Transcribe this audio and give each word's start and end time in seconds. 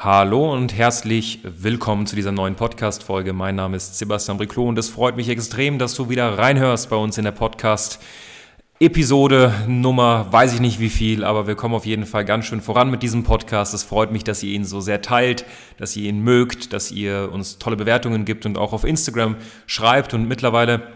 Hallo 0.00 0.52
und 0.52 0.74
herzlich 0.74 1.40
willkommen 1.42 2.06
zu 2.06 2.14
dieser 2.14 2.30
neuen 2.30 2.54
Podcast-Folge. 2.54 3.32
Mein 3.32 3.56
Name 3.56 3.76
ist 3.76 3.98
Sebastian 3.98 4.36
Briclot 4.36 4.68
und 4.68 4.78
es 4.78 4.88
freut 4.88 5.16
mich 5.16 5.28
extrem, 5.28 5.80
dass 5.80 5.94
du 5.94 6.08
wieder 6.08 6.38
reinhörst 6.38 6.88
bei 6.88 6.94
uns 6.94 7.18
in 7.18 7.24
der 7.24 7.32
Podcast. 7.32 8.00
Episode 8.78 9.52
Nummer, 9.66 10.26
weiß 10.30 10.54
ich 10.54 10.60
nicht 10.60 10.78
wie 10.78 10.88
viel, 10.88 11.24
aber 11.24 11.48
wir 11.48 11.56
kommen 11.56 11.74
auf 11.74 11.84
jeden 11.84 12.06
Fall 12.06 12.24
ganz 12.24 12.44
schön 12.44 12.60
voran 12.60 12.92
mit 12.92 13.02
diesem 13.02 13.24
Podcast. 13.24 13.74
Es 13.74 13.82
freut 13.82 14.12
mich, 14.12 14.22
dass 14.22 14.40
ihr 14.44 14.52
ihn 14.52 14.64
so 14.64 14.80
sehr 14.80 15.02
teilt, 15.02 15.44
dass 15.78 15.96
ihr 15.96 16.08
ihn 16.08 16.20
mögt, 16.20 16.72
dass 16.72 16.92
ihr 16.92 17.30
uns 17.32 17.58
tolle 17.58 17.74
Bewertungen 17.74 18.24
gibt 18.24 18.46
und 18.46 18.56
auch 18.56 18.72
auf 18.72 18.84
Instagram 18.84 19.34
schreibt 19.66 20.14
und 20.14 20.28
mittlerweile 20.28 20.92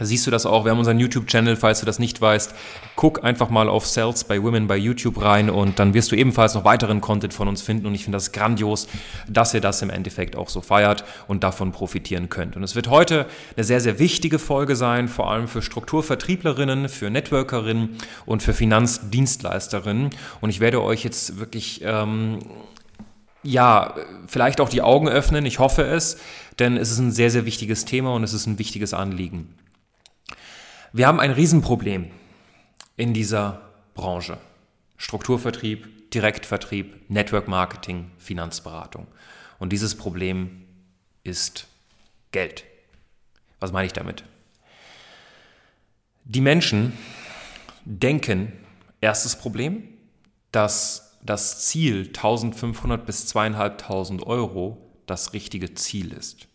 siehst 0.00 0.26
du 0.26 0.32
das 0.32 0.44
auch. 0.44 0.64
Wir 0.64 0.72
haben 0.72 0.80
unseren 0.80 0.98
YouTube-Channel, 0.98 1.54
falls 1.54 1.78
du 1.78 1.86
das 1.86 2.00
nicht 2.00 2.20
weißt. 2.20 2.52
Guck 2.96 3.22
einfach 3.22 3.48
mal 3.48 3.68
auf 3.68 3.86
Sales 3.86 4.24
by 4.24 4.42
Women 4.42 4.66
bei 4.66 4.76
YouTube 4.76 5.22
rein 5.22 5.48
und 5.48 5.78
dann 5.78 5.94
wirst 5.94 6.10
du 6.10 6.16
ebenfalls 6.16 6.54
noch 6.54 6.64
weiteren 6.64 7.00
Content 7.00 7.32
von 7.32 7.46
uns 7.46 7.62
finden. 7.62 7.86
Und 7.86 7.94
ich 7.94 8.02
finde 8.02 8.16
das 8.16 8.32
grandios, 8.32 8.88
dass 9.28 9.54
ihr 9.54 9.60
das 9.60 9.82
im 9.82 9.90
Endeffekt 9.90 10.34
auch 10.34 10.48
so 10.48 10.62
feiert 10.62 11.04
und 11.28 11.44
davon 11.44 11.70
profitieren 11.70 12.28
könnt. 12.28 12.56
Und 12.56 12.64
es 12.64 12.74
wird 12.74 12.88
heute 12.88 13.26
eine 13.56 13.62
sehr, 13.62 13.80
sehr 13.80 14.00
wichtige 14.00 14.40
Folge 14.40 14.74
sein, 14.74 15.06
vor 15.06 15.30
allem 15.30 15.46
für 15.46 15.62
Strukturvertrieblerinnen, 15.62 16.88
für 16.88 17.08
Networkerinnen 17.08 17.96
und 18.26 18.42
für 18.42 18.52
Finanzdienstleisterinnen. 18.52 20.10
Und 20.40 20.50
ich 20.50 20.58
werde 20.58 20.82
euch 20.82 21.04
jetzt 21.04 21.38
wirklich, 21.38 21.82
ähm, 21.84 22.40
ja, 23.44 23.94
vielleicht 24.26 24.60
auch 24.60 24.68
die 24.68 24.82
Augen 24.82 25.08
öffnen. 25.08 25.46
Ich 25.46 25.60
hoffe 25.60 25.82
es, 25.82 26.16
denn 26.58 26.76
es 26.76 26.90
ist 26.90 26.98
ein 26.98 27.12
sehr, 27.12 27.30
sehr 27.30 27.46
wichtiges 27.46 27.84
Thema 27.84 28.12
und 28.12 28.24
es 28.24 28.32
ist 28.32 28.46
ein 28.46 28.58
wichtiges 28.58 28.92
Anliegen. 28.92 29.54
Wir 30.96 31.08
haben 31.08 31.18
ein 31.18 31.32
Riesenproblem 31.32 32.08
in 32.96 33.14
dieser 33.14 33.62
Branche. 33.94 34.38
Strukturvertrieb, 34.96 36.12
Direktvertrieb, 36.12 37.10
Network 37.10 37.48
Marketing, 37.48 38.12
Finanzberatung. 38.16 39.08
Und 39.58 39.72
dieses 39.72 39.96
Problem 39.96 40.64
ist 41.24 41.66
Geld. 42.30 42.62
Was 43.58 43.72
meine 43.72 43.86
ich 43.86 43.92
damit? 43.92 44.22
Die 46.26 46.40
Menschen 46.40 46.92
denken, 47.84 48.52
erstes 49.00 49.34
Problem, 49.34 49.88
dass 50.52 51.18
das 51.24 51.66
Ziel 51.66 52.06
1500 52.06 53.04
bis 53.04 53.26
2500 53.26 54.24
Euro 54.28 54.92
das 55.06 55.32
richtige 55.32 55.74
Ziel 55.74 56.12
ist. 56.12 56.46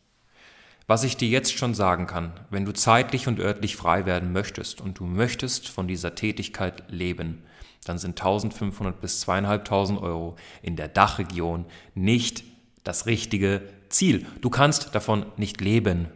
Was 0.90 1.04
ich 1.04 1.18
dir 1.18 1.30
jetzt 1.30 1.56
schon 1.56 1.76
sagen 1.76 2.08
kann, 2.08 2.32
wenn 2.50 2.66
du 2.66 2.72
zeitlich 2.72 3.28
und 3.28 3.40
örtlich 3.40 3.76
frei 3.76 4.08
werden 4.08 4.32
möchtest 4.32 4.82
und 4.82 4.98
du 4.98 5.06
möchtest 5.06 5.70
von 5.70 5.88
dieser 5.88 6.16
Tätigkeit 6.16 6.82
leben, 6.88 7.44
dann 7.86 8.00
sind 8.00 8.20
1500 8.20 9.00
bis 9.00 9.20
2500 9.20 10.02
Euro 10.02 10.36
in 10.64 10.76
der 10.76 10.88
Dachregion 10.88 11.66
nicht 11.94 12.44
das 12.84 13.06
richtige 13.06 13.62
Ziel. 13.90 14.26
Du 14.42 14.50
kannst 14.50 14.96
davon 14.96 15.28
nicht 15.38 15.62
leben. 15.62 16.08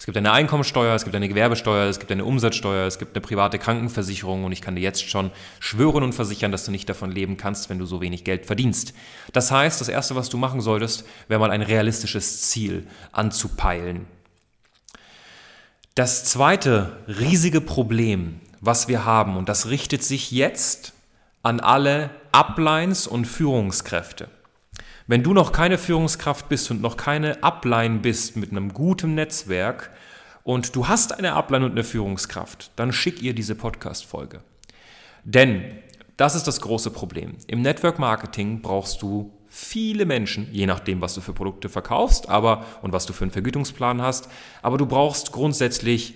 Es 0.00 0.06
gibt 0.06 0.16
eine 0.16 0.32
Einkommensteuer, 0.32 0.94
es 0.94 1.04
gibt 1.04 1.14
eine 1.14 1.28
Gewerbesteuer, 1.28 1.86
es 1.86 1.98
gibt 1.98 2.10
eine 2.10 2.24
Umsatzsteuer, 2.24 2.86
es 2.86 2.98
gibt 2.98 3.14
eine 3.14 3.20
private 3.20 3.58
Krankenversicherung 3.58 4.44
und 4.44 4.52
ich 4.52 4.62
kann 4.62 4.74
dir 4.74 4.80
jetzt 4.80 5.06
schon 5.06 5.30
schwören 5.58 6.02
und 6.02 6.14
versichern, 6.14 6.50
dass 6.50 6.64
du 6.64 6.70
nicht 6.70 6.88
davon 6.88 7.12
leben 7.12 7.36
kannst, 7.36 7.68
wenn 7.68 7.78
du 7.78 7.84
so 7.84 8.00
wenig 8.00 8.24
Geld 8.24 8.46
verdienst. 8.46 8.94
Das 9.34 9.50
heißt, 9.50 9.78
das 9.78 9.90
Erste, 9.90 10.16
was 10.16 10.30
du 10.30 10.38
machen 10.38 10.62
solltest, 10.62 11.04
wäre 11.28 11.38
mal 11.38 11.50
ein 11.50 11.60
realistisches 11.60 12.48
Ziel 12.48 12.86
anzupeilen. 13.12 14.06
Das 15.94 16.24
zweite 16.24 16.96
riesige 17.06 17.60
Problem, 17.60 18.40
was 18.62 18.88
wir 18.88 19.04
haben, 19.04 19.36
und 19.36 19.50
das 19.50 19.68
richtet 19.68 20.02
sich 20.02 20.30
jetzt 20.30 20.94
an 21.42 21.60
alle 21.60 22.08
Uplines 22.32 23.06
und 23.06 23.26
Führungskräfte. 23.26 24.30
Wenn 25.10 25.24
du 25.24 25.34
noch 25.34 25.50
keine 25.50 25.76
Führungskraft 25.76 26.48
bist 26.48 26.70
und 26.70 26.80
noch 26.80 26.96
keine 26.96 27.42
Upline 27.42 27.98
bist 27.98 28.36
mit 28.36 28.52
einem 28.52 28.72
guten 28.72 29.16
Netzwerk 29.16 29.90
und 30.44 30.76
du 30.76 30.86
hast 30.86 31.18
eine 31.18 31.32
Upline 31.32 31.64
und 31.64 31.72
eine 31.72 31.82
Führungskraft, 31.82 32.70
dann 32.76 32.92
schick 32.92 33.20
ihr 33.20 33.34
diese 33.34 33.56
Podcast-Folge. 33.56 34.38
Denn 35.24 35.64
das 36.16 36.36
ist 36.36 36.46
das 36.46 36.60
große 36.60 36.92
Problem. 36.92 37.38
Im 37.48 37.60
Network 37.60 37.98
Marketing 37.98 38.62
brauchst 38.62 39.02
du 39.02 39.32
viele 39.48 40.06
Menschen, 40.06 40.46
je 40.52 40.66
nachdem, 40.66 41.00
was 41.00 41.14
du 41.14 41.20
für 41.20 41.32
Produkte 41.32 41.68
verkaufst, 41.68 42.28
aber 42.28 42.64
und 42.80 42.92
was 42.92 43.04
du 43.04 43.12
für 43.12 43.24
einen 43.24 43.32
Vergütungsplan 43.32 44.00
hast, 44.00 44.28
aber 44.62 44.78
du 44.78 44.86
brauchst 44.86 45.32
grundsätzlich 45.32 46.14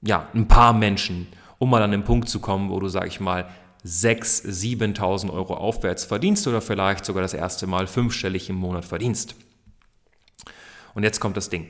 ja, 0.00 0.26
ein 0.32 0.48
paar 0.48 0.72
Menschen, 0.72 1.26
um 1.58 1.68
mal 1.68 1.82
an 1.82 1.90
den 1.90 2.04
Punkt 2.04 2.30
zu 2.30 2.40
kommen, 2.40 2.70
wo 2.70 2.80
du, 2.80 2.88
sag 2.88 3.08
ich 3.08 3.20
mal, 3.20 3.50
6.000, 3.84 4.96
7.000 4.96 5.30
Euro 5.32 5.54
aufwärts 5.54 6.04
verdienst 6.04 6.46
oder 6.46 6.60
vielleicht 6.60 7.04
sogar 7.04 7.22
das 7.22 7.34
erste 7.34 7.66
Mal 7.66 7.86
fünfstellig 7.86 8.48
im 8.48 8.56
Monat 8.56 8.84
verdienst. 8.84 9.34
Und 10.94 11.02
jetzt 11.02 11.20
kommt 11.20 11.36
das 11.36 11.50
Ding. 11.50 11.68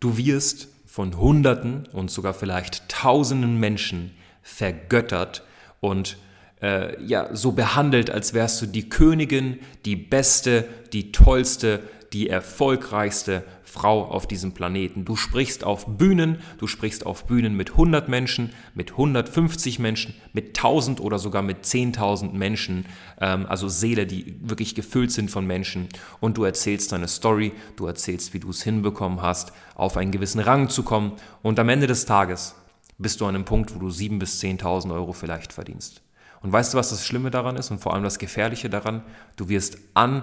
Du 0.00 0.16
wirst 0.16 0.68
von 0.86 1.16
Hunderten 1.16 1.86
und 1.92 2.10
sogar 2.10 2.34
vielleicht 2.34 2.88
Tausenden 2.88 3.58
Menschen 3.60 4.14
vergöttert 4.42 5.44
und 5.80 6.16
äh, 6.62 7.02
ja, 7.04 7.34
so 7.34 7.52
behandelt, 7.52 8.10
als 8.10 8.32
wärst 8.32 8.62
du 8.62 8.66
die 8.66 8.88
Königin, 8.88 9.58
die 9.84 9.96
beste, 9.96 10.66
die 10.92 11.12
tollste, 11.12 11.82
die 12.12 12.28
erfolgreichste 12.28 13.44
Frau 13.62 14.04
auf 14.04 14.26
diesem 14.26 14.52
Planeten. 14.52 15.04
Du 15.04 15.16
sprichst 15.16 15.64
auf 15.64 15.86
Bühnen, 15.86 16.38
du 16.58 16.66
sprichst 16.66 17.04
auf 17.04 17.24
Bühnen 17.24 17.56
mit 17.56 17.72
100 17.72 18.08
Menschen, 18.08 18.52
mit 18.74 18.92
150 18.92 19.78
Menschen, 19.78 20.14
mit 20.32 20.56
1000 20.56 21.00
oder 21.00 21.18
sogar 21.18 21.42
mit 21.42 21.64
10.000 21.64 22.32
Menschen, 22.32 22.86
ähm, 23.20 23.46
also 23.46 23.68
Seele, 23.68 24.06
die 24.06 24.36
wirklich 24.40 24.74
gefüllt 24.74 25.12
sind 25.12 25.30
von 25.30 25.46
Menschen. 25.46 25.88
Und 26.20 26.38
du 26.38 26.44
erzählst 26.44 26.92
deine 26.92 27.08
Story, 27.08 27.52
du 27.76 27.86
erzählst, 27.86 28.34
wie 28.34 28.40
du 28.40 28.50
es 28.50 28.62
hinbekommen 28.62 29.20
hast, 29.20 29.52
auf 29.74 29.96
einen 29.96 30.12
gewissen 30.12 30.40
Rang 30.40 30.68
zu 30.68 30.82
kommen. 30.82 31.12
Und 31.42 31.58
am 31.58 31.68
Ende 31.68 31.86
des 31.86 32.06
Tages 32.06 32.54
bist 32.98 33.20
du 33.20 33.26
an 33.26 33.34
einem 33.34 33.44
Punkt, 33.44 33.74
wo 33.74 33.78
du 33.78 33.88
7.000 33.88 34.18
bis 34.18 34.40
10.000 34.40 34.94
Euro 34.94 35.12
vielleicht 35.12 35.52
verdienst. 35.52 36.02
Und 36.42 36.52
weißt 36.52 36.74
du, 36.74 36.78
was 36.78 36.90
das 36.90 37.04
Schlimme 37.04 37.30
daran 37.30 37.56
ist 37.56 37.70
und 37.70 37.80
vor 37.80 37.94
allem 37.94 38.04
das 38.04 38.18
Gefährliche 38.18 38.70
daran? 38.70 39.02
Du 39.36 39.48
wirst 39.48 39.78
an, 39.94 40.22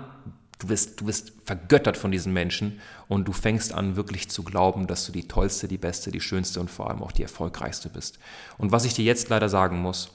du 0.59 0.69
wirst, 0.69 1.01
du 1.01 1.07
wirst 1.07 1.33
vergöttert 1.43 1.97
von 1.97 2.11
diesen 2.11 2.33
Menschen 2.33 2.79
und 3.07 3.27
du 3.27 3.33
fängst 3.33 3.73
an, 3.73 3.95
wirklich 3.95 4.29
zu 4.29 4.43
glauben, 4.43 4.87
dass 4.87 5.05
du 5.05 5.11
die 5.11 5.27
tollste, 5.27 5.67
die 5.67 5.77
beste, 5.77 6.11
die 6.11 6.21
schönste 6.21 6.59
und 6.59 6.71
vor 6.71 6.89
allem 6.89 7.01
auch 7.03 7.11
die 7.11 7.23
erfolgreichste 7.23 7.89
bist. 7.89 8.19
Und 8.57 8.71
was 8.71 8.85
ich 8.85 8.93
dir 8.93 9.05
jetzt 9.05 9.29
leider 9.29 9.49
sagen 9.49 9.81
muss, 9.81 10.11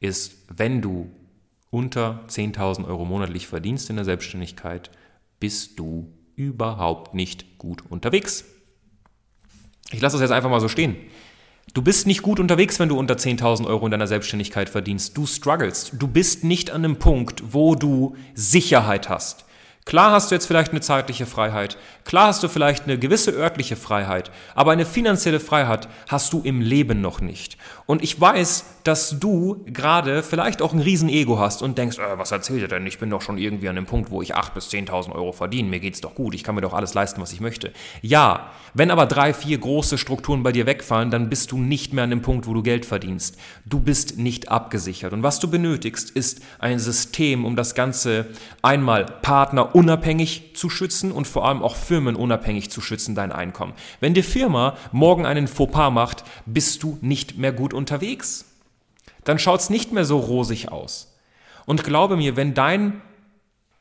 ist, 0.00 0.34
wenn 0.48 0.82
du 0.82 1.10
unter 1.70 2.24
10.000 2.28 2.86
Euro 2.86 3.04
monatlich 3.04 3.46
verdienst 3.46 3.90
in 3.90 3.96
der 3.96 4.04
Selbstständigkeit, 4.04 4.90
bist 5.40 5.78
du 5.78 6.12
überhaupt 6.36 7.14
nicht 7.14 7.58
gut 7.58 7.82
unterwegs. 7.90 8.44
Ich 9.90 10.00
lasse 10.00 10.14
das 10.14 10.22
jetzt 10.22 10.32
einfach 10.32 10.50
mal 10.50 10.60
so 10.60 10.68
stehen. 10.68 10.96
Du 11.72 11.82
bist 11.82 12.06
nicht 12.06 12.22
gut 12.22 12.40
unterwegs, 12.40 12.78
wenn 12.78 12.88
du 12.88 12.98
unter 12.98 13.14
10.000 13.14 13.66
Euro 13.66 13.86
in 13.86 13.90
deiner 13.90 14.06
Selbstständigkeit 14.06 14.68
verdienst. 14.68 15.16
Du 15.16 15.26
struggles. 15.26 15.90
Du 15.92 16.06
bist 16.06 16.44
nicht 16.44 16.70
an 16.70 16.84
einem 16.84 16.98
Punkt, 16.98 17.42
wo 17.52 17.74
du 17.74 18.16
Sicherheit 18.34 19.08
hast. 19.08 19.43
Klar 19.84 20.12
hast 20.12 20.30
du 20.30 20.34
jetzt 20.34 20.46
vielleicht 20.46 20.70
eine 20.70 20.80
zeitliche 20.80 21.26
Freiheit, 21.26 21.76
klar 22.04 22.28
hast 22.28 22.42
du 22.42 22.48
vielleicht 22.48 22.84
eine 22.84 22.98
gewisse 22.98 23.32
örtliche 23.32 23.76
Freiheit, 23.76 24.30
aber 24.54 24.72
eine 24.72 24.86
finanzielle 24.86 25.40
Freiheit 25.40 25.88
hast 26.08 26.32
du 26.32 26.40
im 26.40 26.62
Leben 26.62 27.02
noch 27.02 27.20
nicht. 27.20 27.58
Und 27.84 28.02
ich 28.02 28.18
weiß, 28.18 28.64
dass 28.84 29.18
du 29.18 29.64
gerade 29.66 30.22
vielleicht 30.22 30.62
auch 30.62 30.72
ein 30.72 30.78
Riesenego 30.78 31.38
hast 31.38 31.62
und 31.62 31.76
denkst, 31.78 31.98
äh, 31.98 32.18
was 32.18 32.32
erzählt 32.32 32.62
er 32.62 32.68
denn? 32.68 32.86
Ich 32.86 32.98
bin 32.98 33.10
doch 33.10 33.22
schon 33.22 33.38
irgendwie 33.38 33.68
an 33.68 33.76
dem 33.76 33.86
Punkt, 33.86 34.10
wo 34.10 34.22
ich 34.22 34.34
8.000 34.34 34.54
bis 34.54 34.68
10.000 34.70 35.12
Euro 35.14 35.32
verdiene. 35.32 35.68
Mir 35.68 35.80
geht's 35.80 36.02
doch 36.02 36.14
gut. 36.14 36.34
Ich 36.34 36.44
kann 36.44 36.54
mir 36.54 36.60
doch 36.60 36.74
alles 36.74 36.94
leisten, 36.94 37.20
was 37.20 37.32
ich 37.32 37.40
möchte. 37.40 37.72
Ja, 38.02 38.50
wenn 38.74 38.90
aber 38.90 39.06
drei, 39.06 39.32
vier 39.32 39.58
große 39.58 39.98
Strukturen 39.98 40.42
bei 40.42 40.52
dir 40.52 40.66
wegfallen, 40.66 41.10
dann 41.10 41.30
bist 41.30 41.52
du 41.52 41.58
nicht 41.58 41.94
mehr 41.94 42.04
an 42.04 42.10
dem 42.10 42.22
Punkt, 42.22 42.46
wo 42.46 42.52
du 42.52 42.62
Geld 42.62 42.84
verdienst. 42.84 43.38
Du 43.64 43.80
bist 43.80 44.18
nicht 44.18 44.50
abgesichert. 44.50 45.12
Und 45.12 45.22
was 45.22 45.40
du 45.40 45.48
benötigst, 45.48 46.10
ist 46.10 46.42
ein 46.58 46.78
System, 46.78 47.44
um 47.44 47.56
das 47.56 47.74
Ganze 47.74 48.26
einmal 48.62 49.06
partnerunabhängig 49.74 50.54
zu 50.54 50.70
schützen 50.70 51.10
und 51.10 51.26
vor 51.26 51.46
allem 51.46 51.62
auch 51.62 51.74
firmenunabhängig 51.74 52.70
zu 52.70 52.80
schützen, 52.80 53.14
dein 53.14 53.32
Einkommen. 53.32 53.74
Wenn 54.00 54.14
die 54.14 54.22
Firma 54.22 54.76
morgen 54.92 55.26
einen 55.26 55.48
Fauxpas 55.48 55.90
macht, 55.90 56.24
bist 56.46 56.82
du 56.82 56.98
nicht 57.00 57.38
mehr 57.38 57.52
gut 57.52 57.74
unterwegs. 57.74 58.44
Dann 59.24 59.38
schaut 59.38 59.60
es 59.60 59.70
nicht 59.70 59.92
mehr 59.92 60.04
so 60.04 60.18
rosig 60.18 60.70
aus. 60.70 61.12
Und 61.66 61.82
glaube 61.82 62.16
mir, 62.16 62.36
wenn 62.36 62.54
dein, 62.54 63.02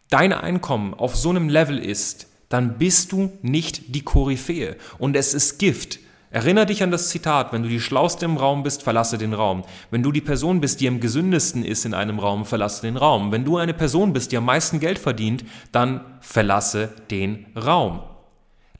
dein 0.09 0.33
Einkommen 0.33 0.93
auf 0.95 1.15
so 1.15 1.29
einem 1.29 1.47
Level 1.47 1.77
ist, 1.77 2.27
dann 2.49 2.77
bist 2.77 3.11
du 3.11 3.31
nicht 3.41 3.95
die 3.95 4.03
Koryphäe. 4.03 4.77
Und 4.97 5.15
es 5.15 5.33
ist 5.33 5.59
Gift, 5.59 5.99
Erinner 6.33 6.65
dich 6.65 6.81
an 6.81 6.89
das 6.89 7.09
Zitat, 7.09 7.53
wenn 7.53 7.61
du 7.61 7.69
die 7.69 7.79
Schlauste 7.79 8.25
im 8.25 8.37
Raum 8.37 8.63
bist, 8.63 8.81
verlasse 8.81 9.19
den 9.19 9.33
Raum. 9.33 9.63
Wenn 9.91 10.01
du 10.01 10.11
die 10.11 10.19
Person 10.19 10.61
bist, 10.61 10.81
die 10.81 10.87
am 10.87 10.99
gesündesten 10.99 11.63
ist 11.63 11.85
in 11.85 11.93
einem 11.93 12.17
Raum, 12.17 12.45
verlasse 12.45 12.81
den 12.81 12.97
Raum. 12.97 13.31
Wenn 13.31 13.45
du 13.45 13.57
eine 13.57 13.75
Person 13.75 14.13
bist, 14.13 14.31
die 14.31 14.37
am 14.37 14.45
meisten 14.45 14.79
Geld 14.79 14.97
verdient, 14.97 15.45
dann 15.71 16.01
verlasse 16.21 16.89
den 17.11 17.45
Raum. 17.55 18.01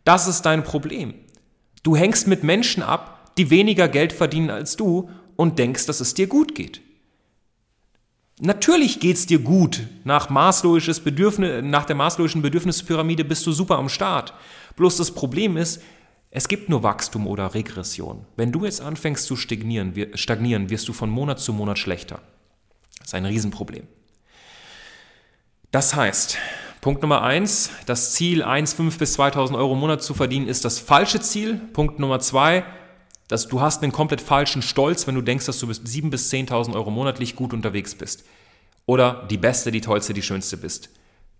Das 0.04 0.28
ist 0.28 0.42
dein 0.48 0.64
Problem. 0.64 1.14
Du 1.84 1.96
hängst 1.96 2.26
mit 2.26 2.44
Menschen 2.44 2.82
ab, 2.82 3.36
die 3.38 3.52
weniger 3.52 3.88
Geld 3.88 4.14
verdienen 4.14 4.50
als 4.50 4.76
du 4.76 5.12
und 5.36 5.60
denkst, 5.60 5.86
dass 5.86 6.00
es 6.00 6.16
dir 6.16 6.26
gut 6.26 6.56
geht. 6.56 6.82
Natürlich 8.42 9.00
geht 9.00 9.18
es 9.18 9.28
dir 9.28 9.38
gut. 9.38 9.82
Nach, 10.06 10.28
Bedürfnis, 10.28 11.64
nach 11.64 11.86
der 11.86 11.96
maßlogischen 11.96 12.42
Bedürfnispyramide 12.42 13.24
bist 13.24 13.46
du 13.46 13.52
super 13.52 13.78
am 13.78 13.90
Start. 13.90 14.34
Bloß 14.76 14.98
das 14.98 15.12
Problem 15.12 15.56
ist, 15.56 15.84
es 16.36 16.48
gibt 16.48 16.68
nur 16.68 16.82
Wachstum 16.82 17.28
oder 17.28 17.54
Regression. 17.54 18.26
Wenn 18.36 18.52
du 18.52 18.66
jetzt 18.66 18.82
anfängst 18.82 19.28
zu 19.28 19.36
stagnieren, 19.36 19.94
stagnieren, 20.16 20.72
wirst 20.72 20.88
du 20.88 20.94
von 20.94 21.12
Monat 21.12 21.40
zu 21.40 21.54
Monat 21.54 21.78
schlechter. 21.78 22.22
Das 22.98 23.10
ist 23.10 23.14
ein 23.14 23.26
Riesenproblem. 23.26 23.86
Das 25.70 25.94
heißt, 25.94 26.40
Punkt 26.82 27.04
Nummer 27.04 27.22
eins, 27.22 27.70
das 27.86 28.14
Ziel 28.14 28.44
1,5 28.44 28.98
bis 28.98 29.20
2.000 29.20 29.56
Euro 29.56 29.74
im 29.74 29.80
Monat 29.80 30.02
zu 30.02 30.16
verdienen, 30.16 30.48
ist 30.48 30.66
das 30.66 30.80
falsche 30.80 31.22
Ziel. 31.22 31.62
Punkt 31.72 32.00
Nummer 32.00 32.20
zwei, 32.20 32.66
dass 33.28 33.48
du 33.48 33.62
hast 33.62 33.84
einen 33.84 33.92
komplett 33.92 34.20
falschen 34.20 34.64
Stolz, 34.64 35.06
wenn 35.06 35.14
du 35.14 35.22
denkst, 35.22 35.46
dass 35.46 35.60
du 35.60 35.68
bis 35.68 35.82
7.000 35.82 36.10
bis 36.10 36.34
10.000 36.34 36.74
Euro 36.74 36.90
monatlich 36.90 37.36
gut 37.36 37.54
unterwegs 37.54 37.94
bist. 37.94 38.26
Oder 38.88 39.28
die 39.30 39.38
Beste, 39.38 39.72
die 39.72 39.82
Tollste, 39.82 40.16
die 40.16 40.24
Schönste 40.24 40.58
bist. 40.58 40.90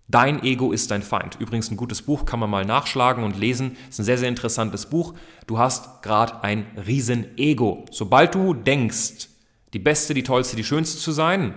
Dein 0.06 0.42
Ego 0.42 0.72
ist 0.72 0.90
dein 0.90 1.02
Feind. 1.02 1.36
Übrigens 1.40 1.70
ein 1.70 1.76
gutes 1.76 2.02
Buch, 2.02 2.26
kann 2.26 2.38
man 2.38 2.50
mal 2.50 2.64
nachschlagen 2.64 3.24
und 3.24 3.38
lesen. 3.38 3.76
Ist 3.88 4.00
ein 4.00 4.04
sehr, 4.04 4.18
sehr 4.18 4.28
interessantes 4.28 4.86
Buch. 4.86 5.14
Du 5.46 5.58
hast 5.58 6.02
gerade 6.02 6.42
ein 6.42 6.66
Riesen-Ego. 6.86 7.86
Sobald 7.90 8.34
du 8.34 8.52
denkst, 8.52 9.28
die 9.72 9.78
Beste, 9.78 10.12
die 10.12 10.22
Tollste, 10.22 10.56
die 10.56 10.64
Schönste 10.64 10.98
zu 10.98 11.10
sein, 11.10 11.54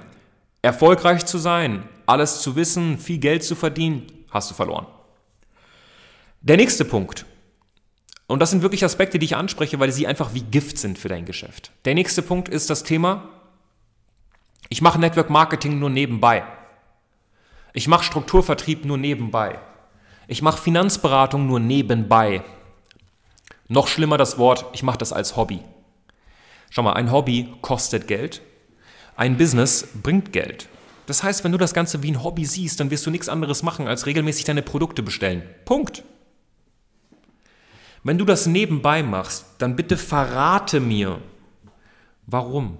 erfolgreich 0.61 1.25
zu 1.25 1.37
sein, 1.37 1.83
alles 2.05 2.41
zu 2.41 2.55
wissen, 2.55 2.97
viel 2.97 3.17
Geld 3.17 3.43
zu 3.43 3.55
verdienen, 3.55 4.07
hast 4.31 4.49
du 4.49 4.55
verloren. 4.55 4.87
Der 6.41 6.57
nächste 6.57 6.85
Punkt. 6.85 7.25
Und 8.27 8.39
das 8.39 8.51
sind 8.51 8.61
wirklich 8.61 8.83
Aspekte, 8.83 9.19
die 9.19 9.25
ich 9.25 9.35
anspreche, 9.35 9.79
weil 9.79 9.91
sie 9.91 10.07
einfach 10.07 10.33
wie 10.33 10.41
Gift 10.41 10.77
sind 10.77 10.97
für 10.97 11.09
dein 11.09 11.25
Geschäft. 11.25 11.71
Der 11.85 11.95
nächste 11.95 12.21
Punkt 12.21 12.49
ist 12.49 12.69
das 12.69 12.83
Thema, 12.83 13.29
ich 14.69 14.81
mache 14.81 14.99
Network 14.99 15.29
Marketing 15.29 15.79
nur 15.79 15.89
nebenbei. 15.89 16.43
Ich 17.77 17.87
mache 17.87 18.03
Strukturvertrieb 18.03 18.85
nur 18.85 18.97
nebenbei. 18.97 19.59
Ich 20.27 20.41
mache 20.41 20.59
Finanzberatung 20.59 21.45
nur 21.45 21.59
nebenbei. 21.59 22.41
Noch 23.67 23.87
schlimmer 23.87 24.17
das 24.17 24.39
Wort, 24.39 24.65
ich 24.73 24.81
mache 24.81 24.97
das 24.97 25.13
als 25.13 25.35
Hobby. 25.35 25.59
Schau 26.71 26.81
mal, 26.81 26.93
ein 26.93 27.11
Hobby 27.11 27.53
kostet 27.61 28.07
Geld, 28.07 28.41
ein 29.15 29.37
Business 29.37 29.89
bringt 30.01 30.33
Geld. 30.33 30.69
Das 31.05 31.21
heißt, 31.21 31.43
wenn 31.43 31.51
du 31.51 31.59
das 31.59 31.75
Ganze 31.75 32.01
wie 32.01 32.11
ein 32.11 32.23
Hobby 32.23 32.45
siehst, 32.45 32.79
dann 32.79 32.89
wirst 32.89 33.05
du 33.05 33.11
nichts 33.11 33.29
anderes 33.29 33.61
machen, 33.61 33.87
als 33.87 34.07
regelmäßig 34.07 34.45
deine 34.45 34.63
Produkte 34.63 35.03
bestellen. 35.03 35.43
Punkt. 35.63 36.03
Wenn 38.01 38.17
du 38.17 38.25
das 38.25 38.47
nebenbei 38.47 39.03
machst, 39.03 39.45
dann 39.59 39.75
bitte 39.75 39.97
verrate 39.97 40.79
mir, 40.79 41.21
warum. 42.25 42.79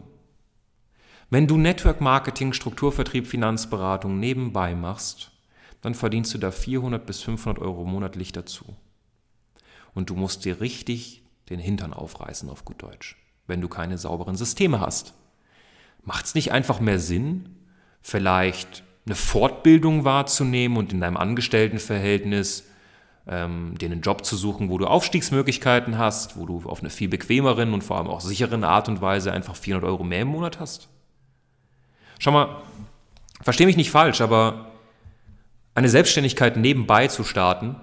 Wenn 1.29 1.45
du 1.45 1.57
Network 1.57 1.99
Marketing, 1.99 2.53
Strukturvertrieb, 2.53 3.27
Finanzberatung 3.27 4.17
nebenbei 4.17 4.75
machst, 4.75 5.31
dann 5.81 5.93
verdienst 5.93 6.33
du 6.33 6.37
da 6.37 6.51
400 6.51 7.05
bis 7.05 7.21
500 7.21 7.61
Euro 7.61 7.83
monatlich 7.83 8.31
dazu. 8.31 8.63
Und 9.93 10.09
du 10.09 10.15
musst 10.15 10.45
dir 10.45 10.61
richtig 10.61 11.23
den 11.49 11.59
Hintern 11.59 11.91
aufreißen 11.91 12.49
auf 12.49 12.63
gut 12.63 12.81
Deutsch, 12.81 13.17
wenn 13.45 13.59
du 13.59 13.67
keine 13.67 13.97
sauberen 13.97 14.37
Systeme 14.37 14.79
hast. 14.79 15.15
Macht 16.01 16.25
es 16.25 16.35
nicht 16.35 16.53
einfach 16.53 16.79
mehr 16.79 16.99
Sinn, 16.99 17.57
vielleicht 18.01 18.83
eine 19.05 19.15
Fortbildung 19.15 20.05
wahrzunehmen 20.05 20.77
und 20.77 20.93
in 20.93 21.01
deinem 21.01 21.17
Angestelltenverhältnis 21.17 22.69
ähm, 23.27 23.77
dir 23.77 23.91
einen 23.91 24.01
Job 24.01 24.23
zu 24.23 24.37
suchen, 24.37 24.69
wo 24.69 24.77
du 24.77 24.87
Aufstiegsmöglichkeiten 24.87 25.97
hast, 25.97 26.37
wo 26.37 26.45
du 26.45 26.61
auf 26.69 26.79
eine 26.79 26.89
viel 26.89 27.09
bequemeren 27.09 27.73
und 27.73 27.83
vor 27.83 27.97
allem 27.97 28.07
auch 28.07 28.21
sicheren 28.21 28.63
Art 28.63 28.87
und 28.87 29.01
Weise 29.01 29.33
einfach 29.33 29.57
400 29.57 29.89
Euro 29.89 30.05
mehr 30.05 30.21
im 30.21 30.29
Monat 30.29 30.61
hast? 30.61 30.87
Schau 32.19 32.31
mal, 32.31 32.63
versteh 33.41 33.65
mich 33.65 33.77
nicht 33.77 33.91
falsch, 33.91 34.21
aber 34.21 34.71
eine 35.75 35.89
Selbstständigkeit 35.89 36.57
nebenbei 36.57 37.07
zu 37.07 37.23
starten, 37.23 37.75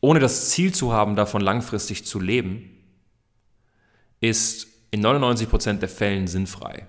ohne 0.00 0.20
das 0.20 0.50
Ziel 0.50 0.72
zu 0.72 0.92
haben, 0.92 1.16
davon 1.16 1.40
langfristig 1.40 2.06
zu 2.06 2.20
leben, 2.20 2.70
ist 4.20 4.68
in 4.92 5.04
99% 5.04 5.78
der 5.78 5.88
Fällen 5.88 6.28
sinnfrei. 6.28 6.86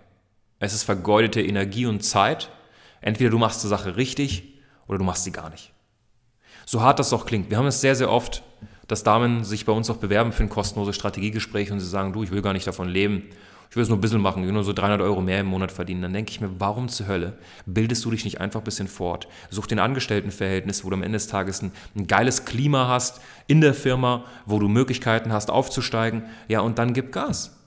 Es 0.59 0.73
ist 0.73 0.83
vergeudete 0.83 1.41
Energie 1.41 1.85
und 1.85 2.03
Zeit. 2.03 2.51
Entweder 3.01 3.31
du 3.31 3.37
machst 3.37 3.63
die 3.63 3.67
Sache 3.67 3.95
richtig 3.95 4.59
oder 4.87 4.99
du 4.99 5.03
machst 5.03 5.23
sie 5.23 5.31
gar 5.31 5.49
nicht. 5.49 5.71
So 6.65 6.81
hart 6.81 6.99
das 6.99 7.13
auch 7.13 7.25
klingt. 7.25 7.49
Wir 7.49 7.57
haben 7.57 7.67
es 7.67 7.81
sehr, 7.81 7.95
sehr 7.95 8.11
oft, 8.11 8.43
dass 8.87 9.03
Damen 9.03 9.43
sich 9.43 9.65
bei 9.65 9.71
uns 9.71 9.89
auch 9.89 9.97
bewerben 9.97 10.31
für 10.31 10.43
ein 10.43 10.49
kostenloses 10.49 10.95
Strategiegespräch 10.95 11.71
und 11.71 11.79
sie 11.79 11.87
sagen, 11.87 12.13
du, 12.13 12.23
ich 12.23 12.31
will 12.31 12.41
gar 12.41 12.53
nicht 12.53 12.67
davon 12.67 12.87
leben 12.87 13.29
ich 13.69 13.75
will 13.75 13.83
es 13.83 13.89
nur 13.89 13.97
ein 13.97 14.01
bisschen 14.01 14.21
machen, 14.21 14.47
nur 14.47 14.63
so 14.63 14.73
300 14.73 15.01
Euro 15.01 15.21
mehr 15.21 15.41
im 15.41 15.47
Monat 15.47 15.71
verdienen, 15.71 16.01
dann 16.01 16.13
denke 16.13 16.31
ich 16.31 16.41
mir, 16.41 16.49
warum 16.59 16.87
zur 16.89 17.07
Hölle 17.07 17.37
bildest 17.65 18.05
du 18.05 18.11
dich 18.11 18.23
nicht 18.23 18.39
einfach 18.39 18.61
ein 18.61 18.63
bisschen 18.63 18.87
fort? 18.87 19.27
Such 19.49 19.67
den 19.67 19.79
Angestelltenverhältnis, 19.79 20.83
wo 20.83 20.89
du 20.89 20.95
am 20.95 21.03
Ende 21.03 21.17
des 21.17 21.27
Tages 21.27 21.61
ein, 21.61 21.71
ein 21.95 22.07
geiles 22.07 22.45
Klima 22.45 22.87
hast 22.87 23.21
in 23.47 23.61
der 23.61 23.73
Firma, 23.73 24.25
wo 24.45 24.59
du 24.59 24.67
Möglichkeiten 24.67 25.33
hast 25.33 25.51
aufzusteigen, 25.51 26.23
ja, 26.47 26.61
und 26.61 26.79
dann 26.79 26.93
gib 26.93 27.11
Gas. 27.11 27.57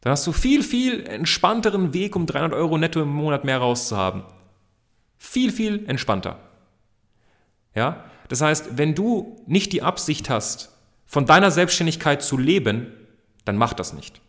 Dann 0.00 0.12
hast 0.12 0.26
du 0.26 0.32
viel, 0.32 0.62
viel 0.62 1.04
entspannteren 1.06 1.92
Weg, 1.92 2.14
um 2.14 2.26
300 2.26 2.54
Euro 2.54 2.78
netto 2.78 3.02
im 3.02 3.08
Monat 3.08 3.44
mehr 3.44 3.58
rauszuhaben. 3.58 4.22
Viel, 5.18 5.50
viel 5.50 5.84
entspannter. 5.88 6.38
Ja? 7.74 8.04
Das 8.28 8.40
heißt, 8.40 8.78
wenn 8.78 8.94
du 8.94 9.42
nicht 9.46 9.72
die 9.72 9.82
Absicht 9.82 10.30
hast, 10.30 10.76
von 11.06 11.26
deiner 11.26 11.50
Selbstständigkeit 11.50 12.22
zu 12.22 12.36
leben, 12.36 12.92
dann 13.44 13.56
mach 13.56 13.72
das 13.72 13.92
nicht. 13.92 14.20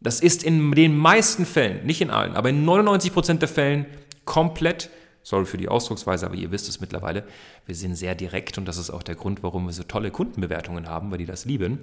Das 0.00 0.20
ist 0.20 0.42
in 0.42 0.72
den 0.72 0.96
meisten 0.96 1.44
Fällen, 1.44 1.84
nicht 1.84 2.00
in 2.00 2.10
allen, 2.10 2.34
aber 2.34 2.48
in 2.48 2.66
99% 2.66 3.34
der 3.34 3.48
Fällen 3.48 3.86
komplett, 4.24 4.90
sorry 5.22 5.44
für 5.44 5.58
die 5.58 5.68
Ausdrucksweise, 5.68 6.24
aber 6.24 6.36
ihr 6.36 6.50
wisst 6.50 6.68
es 6.68 6.80
mittlerweile, 6.80 7.24
wir 7.66 7.74
sind 7.74 7.96
sehr 7.96 8.14
direkt 8.14 8.56
und 8.56 8.66
das 8.66 8.78
ist 8.78 8.90
auch 8.90 9.02
der 9.02 9.14
Grund, 9.14 9.42
warum 9.42 9.66
wir 9.66 9.72
so 9.72 9.82
tolle 9.82 10.10
Kundenbewertungen 10.10 10.88
haben, 10.88 11.10
weil 11.10 11.18
die 11.18 11.26
das 11.26 11.44
lieben. 11.44 11.78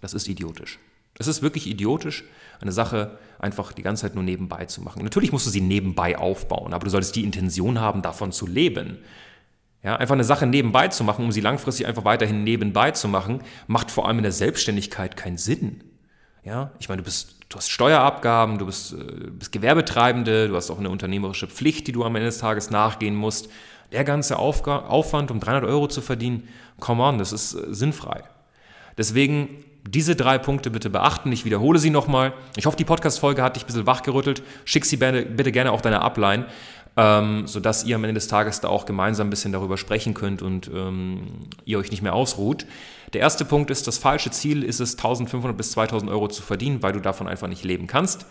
Das 0.00 0.14
ist 0.14 0.28
idiotisch. 0.28 0.78
Es 1.18 1.26
ist 1.26 1.42
wirklich 1.42 1.66
idiotisch, 1.66 2.24
eine 2.60 2.72
Sache 2.72 3.18
einfach 3.38 3.72
die 3.72 3.82
ganze 3.82 4.02
Zeit 4.02 4.14
nur 4.14 4.24
nebenbei 4.24 4.64
zu 4.66 4.80
machen. 4.80 5.02
Natürlich 5.02 5.32
musst 5.32 5.46
du 5.46 5.50
sie 5.50 5.60
nebenbei 5.60 6.16
aufbauen, 6.16 6.72
aber 6.72 6.84
du 6.84 6.90
solltest 6.90 7.16
die 7.16 7.24
Intention 7.24 7.80
haben, 7.80 8.02
davon 8.02 8.32
zu 8.32 8.46
leben. 8.46 8.98
Ja, 9.82 9.96
einfach 9.96 10.14
eine 10.14 10.24
Sache 10.24 10.46
nebenbei 10.46 10.88
zu 10.88 11.02
machen, 11.02 11.24
um 11.24 11.32
sie 11.32 11.40
langfristig 11.40 11.86
einfach 11.86 12.04
weiterhin 12.04 12.44
nebenbei 12.44 12.92
zu 12.92 13.08
machen, 13.08 13.42
macht 13.66 13.90
vor 13.90 14.06
allem 14.06 14.18
in 14.18 14.22
der 14.22 14.32
Selbstständigkeit 14.32 15.16
keinen 15.16 15.38
Sinn. 15.38 15.82
Ja, 16.44 16.70
ich 16.80 16.88
meine, 16.88 17.02
du 17.02 17.04
bist, 17.04 17.36
du 17.48 17.56
hast 17.56 17.70
Steuerabgaben, 17.70 18.58
du 18.58 18.66
bist, 18.66 18.92
äh, 18.94 19.30
bist 19.30 19.52
Gewerbetreibende, 19.52 20.48
du 20.48 20.56
hast 20.56 20.70
auch 20.70 20.78
eine 20.78 20.90
unternehmerische 20.90 21.46
Pflicht, 21.46 21.86
die 21.86 21.92
du 21.92 22.04
am 22.04 22.16
Ende 22.16 22.26
des 22.26 22.38
Tages 22.38 22.70
nachgehen 22.70 23.14
musst. 23.14 23.48
Der 23.92 24.04
ganze 24.04 24.38
Aufga 24.38 24.80
Aufwand, 24.80 25.30
um 25.30 25.38
300 25.38 25.64
Euro 25.64 25.86
zu 25.86 26.00
verdienen, 26.00 26.48
come 26.80 27.02
on, 27.02 27.18
das 27.18 27.32
ist 27.32 27.54
äh, 27.54 27.72
sinnfrei. 27.72 28.24
Deswegen 28.98 29.64
diese 29.88 30.14
drei 30.14 30.38
Punkte 30.38 30.70
bitte 30.70 30.90
beachten. 30.90 31.32
Ich 31.32 31.44
wiederhole 31.44 31.78
sie 31.78 31.90
nochmal. 31.90 32.32
Ich 32.56 32.66
hoffe, 32.66 32.76
die 32.76 32.84
Podcast-Folge 32.84 33.42
hat 33.42 33.56
dich 33.56 33.64
ein 33.64 33.66
bisschen 33.66 33.86
wachgerüttelt. 33.86 34.42
Schick 34.64 34.84
sie 34.84 34.96
bitte, 34.96 35.52
gerne 35.52 35.72
auf 35.72 35.82
deine 35.82 36.02
Upline 36.02 36.46
ähm, 36.96 37.46
sodass 37.46 37.84
ihr 37.84 37.96
am 37.96 38.04
Ende 38.04 38.14
des 38.14 38.28
Tages 38.28 38.60
da 38.60 38.68
auch 38.68 38.84
gemeinsam 38.84 39.28
ein 39.28 39.30
bisschen 39.30 39.52
darüber 39.52 39.76
sprechen 39.76 40.14
könnt 40.14 40.42
und 40.42 40.70
ähm, 40.72 41.48
ihr 41.64 41.78
euch 41.78 41.90
nicht 41.90 42.02
mehr 42.02 42.14
ausruht. 42.14 42.66
Der 43.12 43.20
erste 43.20 43.44
Punkt 43.44 43.70
ist, 43.70 43.86
das 43.86 43.98
falsche 43.98 44.30
Ziel 44.30 44.62
ist 44.62 44.80
es, 44.80 44.96
1500 44.96 45.56
bis 45.56 45.72
2000 45.72 46.10
Euro 46.10 46.28
zu 46.28 46.42
verdienen, 46.42 46.82
weil 46.82 46.92
du 46.92 47.00
davon 47.00 47.28
einfach 47.28 47.48
nicht 47.48 47.64
leben 47.64 47.86
kannst. 47.86 48.26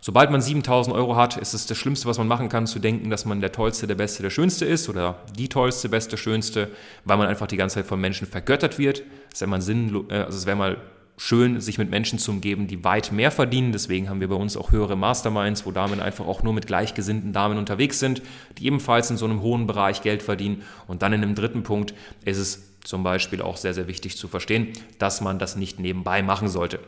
Sobald 0.00 0.30
man 0.30 0.42
7000 0.42 0.94
Euro 0.94 1.16
hat, 1.16 1.38
ist 1.38 1.54
es 1.54 1.64
das 1.64 1.78
Schlimmste, 1.78 2.06
was 2.06 2.18
man 2.18 2.28
machen 2.28 2.50
kann, 2.50 2.66
zu 2.66 2.78
denken, 2.78 3.08
dass 3.08 3.24
man 3.24 3.40
der 3.40 3.52
Tollste, 3.52 3.86
der 3.86 3.94
Beste, 3.94 4.22
der 4.22 4.28
Schönste 4.28 4.66
ist 4.66 4.90
oder 4.90 5.16
die 5.34 5.48
Tollste, 5.48 5.88
Beste, 5.88 6.18
Schönste, 6.18 6.70
weil 7.06 7.16
man 7.16 7.26
einfach 7.26 7.46
die 7.46 7.56
ganze 7.56 7.76
Zeit 7.76 7.86
von 7.86 7.98
Menschen 7.98 8.26
vergöttert 8.26 8.78
wird. 8.78 9.02
Das 9.30 9.40
wäre 9.40 9.48
mal, 9.48 9.62
Sinn, 9.62 10.04
äh, 10.10 10.16
also 10.16 10.36
es 10.36 10.44
wäre 10.44 10.56
mal 10.56 10.76
schön, 11.16 11.60
sich 11.60 11.78
mit 11.78 11.90
Menschen 11.90 12.18
zu 12.18 12.30
umgeben, 12.30 12.66
die 12.66 12.82
weit 12.84 13.12
mehr 13.12 13.30
verdienen. 13.30 13.72
Deswegen 13.72 14.08
haben 14.08 14.20
wir 14.20 14.28
bei 14.28 14.34
uns 14.34 14.56
auch 14.56 14.72
höhere 14.72 14.96
Masterminds, 14.96 15.64
wo 15.64 15.70
Damen 15.70 16.00
einfach 16.00 16.26
auch 16.26 16.42
nur 16.42 16.52
mit 16.52 16.66
gleichgesinnten 16.66 17.32
Damen 17.32 17.58
unterwegs 17.58 17.98
sind, 17.98 18.22
die 18.58 18.66
ebenfalls 18.66 19.10
in 19.10 19.16
so 19.16 19.24
einem 19.24 19.40
hohen 19.40 19.66
Bereich 19.66 20.02
Geld 20.02 20.22
verdienen. 20.22 20.62
Und 20.86 21.02
dann 21.02 21.12
in 21.12 21.22
einem 21.22 21.34
dritten 21.34 21.62
Punkt 21.62 21.94
ist 22.24 22.38
es 22.38 22.74
zum 22.82 23.02
Beispiel 23.02 23.42
auch 23.42 23.56
sehr, 23.56 23.74
sehr 23.74 23.88
wichtig 23.88 24.16
zu 24.16 24.28
verstehen, 24.28 24.72
dass 24.98 25.20
man 25.20 25.38
das 25.38 25.56
nicht 25.56 25.80
nebenbei 25.80 26.22
machen 26.22 26.48
sollte. 26.48 26.80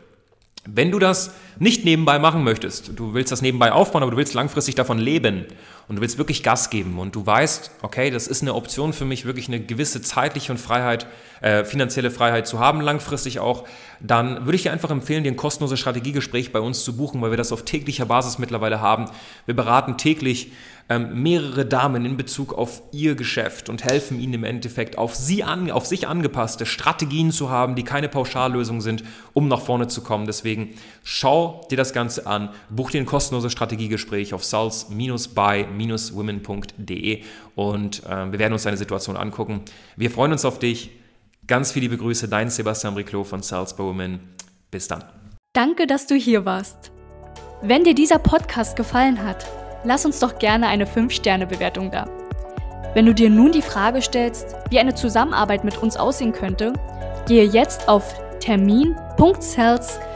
Wenn 0.67 0.91
du 0.91 0.99
das 0.99 1.33
nicht 1.59 1.85
nebenbei 1.85 2.19
machen 2.19 2.45
möchtest, 2.45 2.99
du 2.99 3.15
willst 3.15 3.33
das 3.33 3.41
nebenbei 3.41 3.73
aufbauen, 3.73 4.03
aber 4.03 4.11
du 4.11 4.17
willst 4.17 4.35
langfristig 4.35 4.75
davon 4.75 4.99
leben 4.99 5.47
und 5.89 5.97
du 5.97 6.03
willst 6.03 6.19
wirklich 6.19 6.43
Gas 6.43 6.71
geben 6.71 6.99
und 6.99 7.15
du 7.15 7.25
weißt, 7.25 7.71
okay, 7.83 8.11
das 8.11 8.27
ist 8.27 8.43
eine 8.43 8.55
Option 8.55 8.93
für 8.93 9.05
mich, 9.05 9.25
wirklich 9.25 9.49
eine 9.49 9.61
gewisse 9.61 10.03
zeitliche 10.03 10.53
und 10.53 10.59
Freiheit, 10.59 11.07
äh, 11.41 11.65
finanzielle 11.65 12.11
Freiheit 12.11 12.47
zu 12.47 12.59
haben, 12.59 12.81
langfristig 12.81 13.39
auch, 13.39 13.65
dann 14.01 14.45
würde 14.45 14.57
ich 14.57 14.63
dir 14.63 14.73
einfach 14.73 14.91
empfehlen, 14.91 15.25
dir 15.25 15.31
ein 15.31 15.37
kostenloses 15.37 15.79
Strategiegespräch 15.79 16.53
bei 16.53 16.61
uns 16.61 16.85
zu 16.85 16.97
buchen, 16.97 17.23
weil 17.23 17.31
wir 17.31 17.39
das 17.39 17.53
auf 17.53 17.65
täglicher 17.65 18.07
Basis 18.07 18.39
mittlerweile 18.39 18.81
haben. 18.81 19.07
Wir 19.47 19.55
beraten 19.55 19.97
täglich 19.97 20.53
ähm, 20.89 21.21
mehrere 21.21 21.67
Damen 21.67 22.05
in 22.05 22.17
Bezug 22.17 22.53
auf 22.53 22.81
ihr 22.93 23.17
Geschäft 23.17 23.69
und 23.69 23.83
helfen 23.83 24.21
ihnen 24.21 24.35
im 24.35 24.45
Endeffekt 24.45 24.99
auf 24.99 25.17
sie 25.17 25.43
an, 25.43 25.71
auf 25.71 25.85
sich 25.85 26.07
angepasste 26.07 26.65
Strategien 26.65 27.33
zu 27.33 27.51
haben, 27.51 27.75
die 27.75 27.83
keine 27.83 28.09
Pauschallösung 28.09 28.81
sind, 28.81 29.03
um 29.33 29.49
nach 29.49 29.61
vorne 29.61 29.89
zu 29.89 30.03
kommen. 30.03 30.27
Deswegen 30.27 30.56
schau 31.03 31.67
dir 31.71 31.77
das 31.77 31.93
Ganze 31.93 32.27
an, 32.27 32.49
buch 32.71 32.91
dir 32.91 33.01
ein 33.01 33.07
kostenloses 33.07 33.53
Strategiegespräch 33.53 34.35
auf 34.35 34.45
sales-by-women.de 34.45 37.23
und 37.55 38.05
äh, 38.05 38.33
wir 38.33 38.39
werden 38.39 38.53
uns 38.53 38.65
deine 38.65 38.77
Situation 38.77 39.17
angucken. 39.17 39.63
Wir 39.97 40.11
freuen 40.11 40.33
uns 40.33 40.45
auf 40.45 40.59
dich. 40.59 40.91
Ganz 41.47 41.73
viele 41.73 41.85
liebe 41.85 41.97
Grüße, 41.99 42.29
dein 42.29 42.51
Sebastian 42.51 42.95
Riclot 42.95 43.27
von 43.27 43.43
Sales 43.43 43.75
by 43.75 43.85
Women. 43.85 44.21
Bis 44.71 44.89
dann. 44.89 45.05
Danke, 45.53 45.87
dass 45.87 46.07
du 46.07 46.17
hier 46.17 46.45
warst. 46.45 46.91
Wenn 47.63 47.85
dir 47.85 47.95
dieser 47.95 48.19
Podcast 48.19 48.77
gefallen 48.77 49.25
hat, 49.25 49.47
lass 49.85 50.05
uns 50.05 50.19
doch 50.19 50.39
gerne 50.39 50.67
eine 50.67 50.85
5-Sterne-Bewertung 50.87 51.91
da. 51.91 52.07
Wenn 52.95 53.07
du 53.07 53.15
dir 53.15 53.31
nun 53.31 53.53
die 53.53 53.63
Frage 53.63 54.03
stellst, 54.03 54.55
wie 54.71 54.79
eine 54.79 54.95
Zusammenarbeit 54.95 55.65
mit 55.65 55.79
uns 55.79 55.97
aussehen 55.97 56.33
könnte, 56.33 56.75
gehe 57.27 57.45
jetzt 57.45 57.89
auf 57.89 58.15